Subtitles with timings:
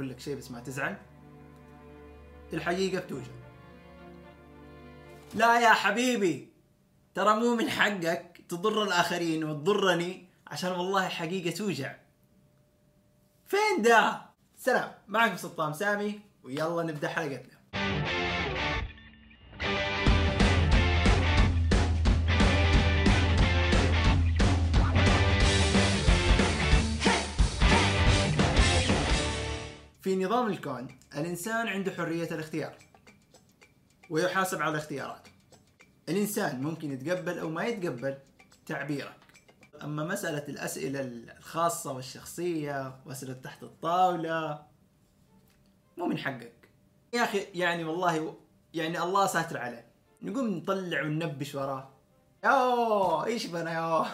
[0.00, 0.96] بقول لك شيء بس ما تزعل.
[2.52, 3.32] الحقيقة بتوجع
[5.34, 6.52] لا يا حبيبي
[7.14, 11.96] ترى مو من حقك تضر الآخرين وتضرني عشان والله حقيقة توجع.
[13.46, 14.22] فين ده؟
[14.56, 17.60] سلام معكم سلطان سامي ويلا نبدأ حلقتنا.
[30.10, 32.74] في نظام الكون الإنسان عنده حرية الاختيار
[34.10, 35.30] ويحاسب على اختياراته
[36.08, 38.18] الإنسان ممكن يتقبل أو ما يتقبل
[38.66, 39.16] تعبيرك.
[39.82, 44.62] أما مسألة الأسئلة الخاصة والشخصية وأسئلة تحت الطاولة
[45.96, 46.68] مو من حقك.
[47.12, 48.36] يا أخي يعني والله
[48.74, 49.86] يعني الله ساتر عليه.
[50.22, 51.90] نقوم نطلع وننبش وراه.
[52.44, 54.06] يوه إيش بنا يوه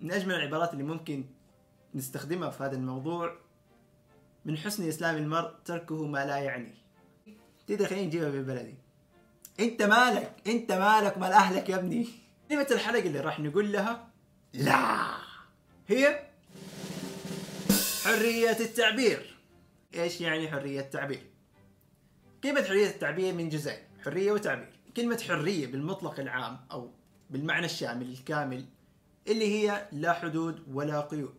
[0.00, 1.24] من أجمل العبارات اللي ممكن
[1.94, 3.49] نستخدمها في هذا الموضوع
[4.44, 6.80] من حسن إسلام المرء تركه ما لا يعنيه
[7.66, 8.74] تقدر خلينا نجيبها بالبلدي
[9.60, 12.08] أنت مالك أنت مالك مال أهلك يا ابني.
[12.48, 14.08] كلمة الحلقة اللي راح نقول لها؟
[14.54, 15.14] لا.
[15.88, 16.20] هي
[18.04, 19.36] حرية التعبير.
[19.94, 21.22] إيش يعني حرية التعبير؟
[22.42, 24.72] كلمة حرية التعبير من جزئين حرية وتعبير.
[24.96, 26.90] كلمة حرية بالمطلق العام أو
[27.30, 28.64] بالمعنى الشامل الكامل
[29.28, 31.34] اللي هي لا حدود ولا قيود.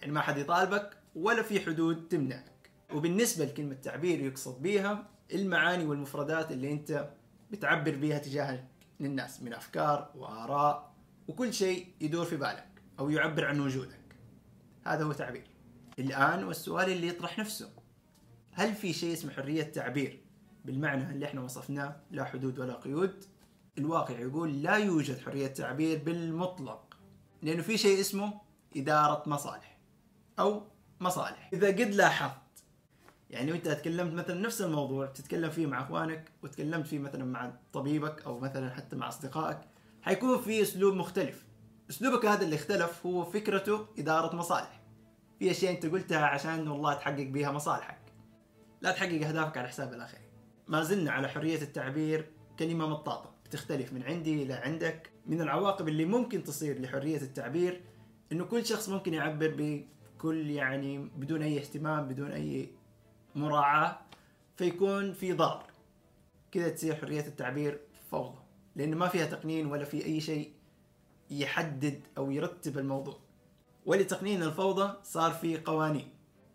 [0.00, 2.70] يعني ما حد يطالبك ولا في حدود تمنعك.
[2.94, 7.10] وبالنسبة لكلمة تعبير يقصد بيها المعاني والمفردات اللي أنت
[7.50, 8.64] بتعبر بيها تجاه
[9.00, 10.94] للناس من أفكار وآراء
[11.28, 14.16] وكل شيء يدور في بالك أو يعبر عن وجودك.
[14.86, 15.46] هذا هو تعبير.
[15.98, 17.70] الآن والسؤال اللي يطرح نفسه.
[18.52, 20.20] هل في شيء اسمه حرية تعبير؟
[20.64, 23.24] بالمعنى اللي إحنا وصفناه لا حدود ولا قيود.
[23.78, 26.96] الواقع يقول لا يوجد حرية تعبير بالمطلق
[27.42, 28.40] لأنه في شيء اسمه
[28.76, 29.78] إدارة مصالح
[30.38, 31.50] أو مصالح.
[31.52, 32.36] إذا قد لاحظت
[33.30, 38.22] يعني وأنت تكلمت مثلا نفس الموضوع تتكلم فيه مع أخوانك وتكلمت فيه مثلا مع طبيبك
[38.26, 39.58] أو مثلا حتى مع أصدقائك
[40.02, 41.44] حيكون في أسلوب مختلف.
[41.90, 44.80] أسلوبك هذا اللي اختلف هو فكرته إدارة مصالح.
[45.38, 47.98] في أشياء أنت قلتها عشان والله تحقق بيها مصالحك.
[48.80, 50.26] لا تحقق أهدافك على حساب الاخرين
[50.68, 53.34] ما زلنا على حرية التعبير كلمة مطاطة.
[53.44, 55.10] بتختلف من عندي إلى عندك.
[55.26, 57.84] من العواقب اللي ممكن تصير لحرية التعبير
[58.32, 59.48] إنه كل شخص ممكن يعبر
[60.16, 62.70] بكل يعني بدون أي اهتمام بدون أي
[63.34, 63.98] مراعاة
[64.56, 65.62] فيكون في ضرر.
[66.52, 68.38] كذا تصير حرية التعبير فوضى.
[68.76, 70.52] لأنه ما فيها تقنين ولا في أي شيء
[71.30, 73.18] يحدد أو يرتب الموضوع.
[73.86, 76.08] ولتقنين الفوضى صار في قوانين.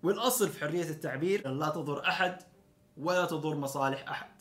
[0.04, 2.38] والأصل في حرية التعبير أن لا تضر أحد
[2.98, 4.32] ولا تضر مصالح أحد.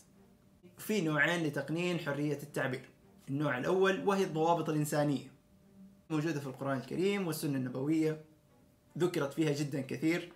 [0.79, 2.89] في نوعين لتقنين حرية التعبير.
[3.29, 5.33] النوع الأول وهي الضوابط الإنسانية.
[6.11, 8.30] موجودة في القرآن الكريم والسنة النبوية.
[8.99, 10.33] ذكرت فيها جدا كثير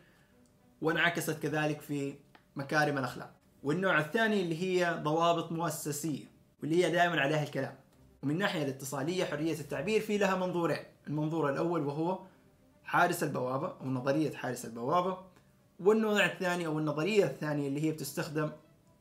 [0.83, 2.15] وانعكست كذلك في
[2.57, 3.35] مكارم الأخلاق.
[3.63, 6.25] والنوع الثاني اللي هي ضوابط مؤسسية
[6.61, 7.75] واللي هي دائما عليها الكلام.
[8.23, 12.19] ومن الناحيه الاتصالية حرية التعبير في لها منظورين، المنظور الأول وهو
[12.85, 15.19] حارس البوابة أو نظرية حارس البوابة
[15.81, 18.51] والنوع الثاني أو النظرية الثانية اللي هي بتستخدم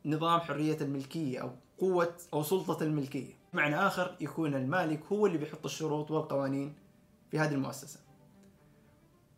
[0.05, 3.33] نظام حرية الملكية أو قوة أو سلطة الملكية.
[3.53, 6.73] بمعنى آخر يكون المالك هو اللي بيحط الشروط والقوانين
[7.31, 7.99] في هذه المؤسسة.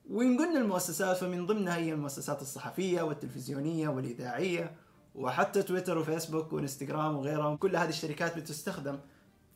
[0.10, 4.76] وإن قلنا المؤسسات فمن ضمنها هي المؤسسات الصحفية والتلفزيونية والإذاعية
[5.16, 7.58] وحتى تويتر وفيسبوك وإنستغرام وغيرهم.
[7.58, 9.00] كل هذه الشركات بتستخدم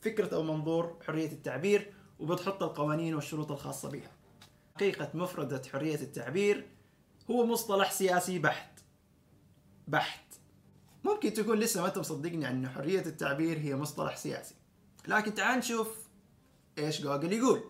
[0.02, 4.12] فكرة أو منظور حرية التعبير وبتحط القوانين والشروط الخاصة بها.
[4.76, 6.68] حقيقة مفردة حرية التعبير
[7.32, 8.80] هو مصطلح سياسي بحت.
[9.88, 10.26] بحت.
[11.04, 14.56] ممكن تكون لسه ما أنت مصدقني أن حرية التعبير هي مصطلح سياسي.
[15.08, 15.88] لكن تعال نشوف
[16.78, 17.64] إيش جوجل يقول.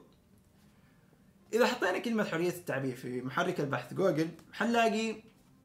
[1.54, 5.16] إذا حطينا كلمة حرية التعبير في محرك البحث جوجل حنلاقي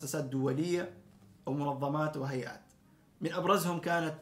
[0.00, 0.94] مؤسسات دولية
[1.48, 2.60] أو منظمات وهيئات
[3.20, 4.18] من أبرزهم كانت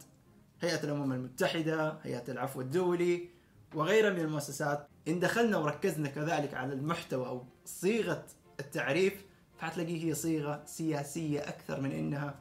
[0.60, 3.28] هيئة الأمم المتحدة هيئة العفو الدولي
[3.74, 4.88] وغيرها من المؤسسات.
[5.08, 8.26] إن دخلنا وركزنا كذلك على المحتوى أو صيغة
[8.60, 9.24] التعريف
[9.58, 12.34] فحتلاقيه هي صيغة سياسية أكثر من إنها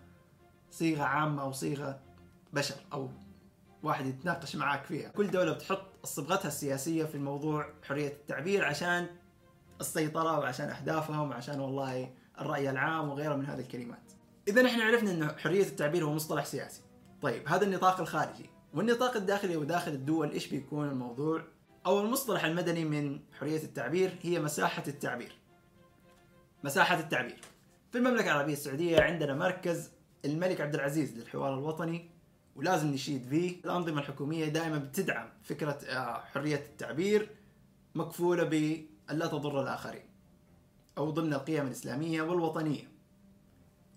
[0.71, 1.99] صيغة عامة أو صيغة
[2.53, 3.09] بشر أو
[3.83, 5.09] واحد يتناقش معاك فيها.
[5.09, 9.07] كل دولة بتحط صبغتها السياسية في الموضوع حرية التعبير عشان
[9.81, 14.11] السيطرة وعشان أهدافهم وعشان والله الرأي العام وغيره من هذه الكلمات.
[14.47, 16.81] إذا نحن عرفنا أن حرية التعبير هو مصطلح سياسي.
[17.21, 18.49] طيب هذا النطاق الخارجي.
[18.73, 21.43] والنطاق الداخلي وداخل الدول إيش بيكون الموضوع؟
[21.85, 25.37] أو المصطلح المدني من حرية التعبير هي مساحة التعبير.
[26.63, 27.39] مساحة التعبير.
[27.91, 29.91] في المملكة العربية السعودية عندنا مركز
[30.25, 32.09] الملك عبد العزيز للحوار الوطني
[32.55, 33.55] ولازم نشيد فيه.
[33.65, 35.79] الأنظمة الحكومية دائما بتدعم فكرة
[36.33, 37.29] حرية التعبير
[37.95, 38.43] مكفولة
[39.11, 40.03] بأن لا تضر الآخرين
[40.97, 42.91] أو ضمن القيم الإسلامية والوطنية.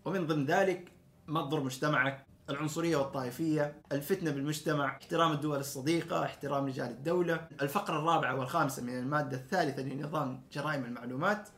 [0.04, 0.92] ومن ضمن ذلك
[1.26, 7.48] ما تضر مجتمعك العنصرية والطائفية الفتنة بالمجتمع احترام الدول الصديقة احترام رجال الدولة.
[7.62, 11.48] الفقرة الرابعة والخامسة من المادة الثالثة لنظام جرائم المعلومات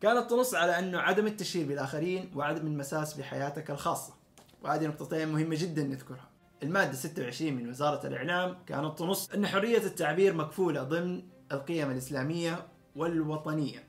[0.00, 4.14] كانت تنص على أنه عدم التشهير بالآخرين وعدم المساس بحياتك الخاصة.
[4.62, 6.28] وهذه نقطتين مهمة جدا نذكرها.
[6.62, 12.66] المادة 26 من وزارة الإعلام كانت تنص أن حرية التعبير مكفولة ضمن القيم الإسلامية
[12.96, 13.88] والوطنية.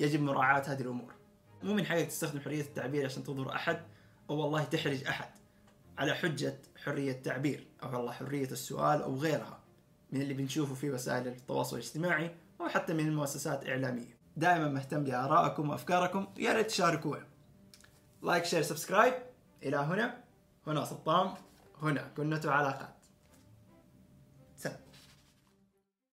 [0.00, 1.14] يجب مراعاة هذه الأمور.
[1.62, 3.80] مو من حقك تستخدم حرية التعبير عشان تضر أحد
[4.30, 5.30] أو والله تحرج أحد.
[5.98, 9.60] على حجة حرية التعبير أو والله حرية السؤال أو غيرها.
[10.12, 14.16] من اللي بنشوفه في وسائل التواصل الاجتماعي أو حتى من المؤسسات الإعلامية.
[14.36, 16.26] دائما مهتم بآرائكم وأفكاركم.
[16.36, 17.26] يا ريت تشاركوها
[18.22, 19.14] لايك شير سبسكرايب
[19.62, 20.24] إلى هنا.
[20.66, 21.34] هنا سطام
[21.82, 22.10] هنا.
[22.16, 23.03] كنة علاقات